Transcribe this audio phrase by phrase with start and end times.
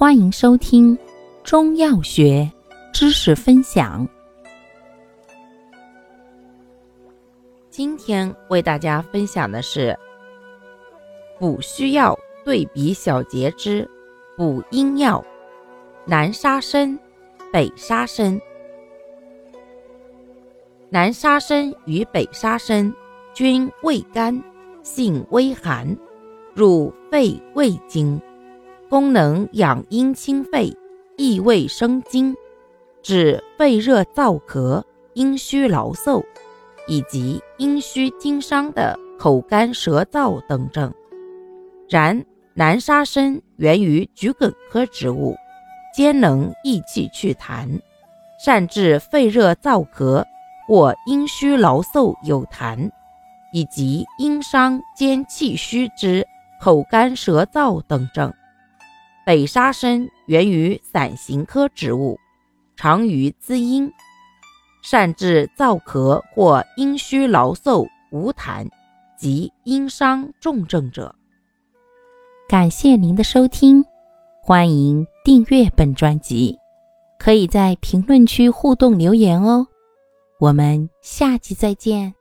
[0.00, 0.96] 欢迎收听
[1.44, 2.50] 中药学
[2.90, 4.08] 知识分享。
[7.68, 9.94] 今天为大家分享的是
[11.38, 13.86] 补虚药对比小节之
[14.38, 15.22] 补阴药
[16.06, 16.98] 南沙参、
[17.52, 18.40] 北沙参。
[20.88, 22.90] 南沙参与北沙参
[23.34, 24.42] 均味甘，
[24.82, 25.94] 性微寒，
[26.54, 28.18] 入肺胃经。
[28.90, 30.76] 功能养阴清肺、
[31.16, 32.34] 益胃生津，
[33.04, 34.82] 治肺热燥咳、
[35.14, 36.20] 阴虚劳嗽
[36.88, 40.92] 以及阴虚经伤的口干舌燥等症。
[41.88, 42.20] 然
[42.52, 45.36] 南沙参源于桔梗科植物，
[45.94, 47.68] 兼能益气祛痰，
[48.44, 50.24] 善治肺热燥咳
[50.66, 52.90] 或阴虚劳嗽有痰，
[53.52, 56.26] 以及阴伤兼气虚之
[56.60, 58.34] 口干舌燥等症。
[59.30, 62.18] 北沙参源于伞形科植物，
[62.74, 63.88] 常于滋阴，
[64.82, 68.68] 善治燥咳或阴虚劳嗽无痰
[69.16, 71.14] 及阴伤重症者。
[72.48, 73.84] 感谢您的收听，
[74.42, 76.58] 欢迎订阅本专辑，
[77.16, 79.64] 可以在评论区互动留言哦。
[80.40, 82.12] 我们下期再见。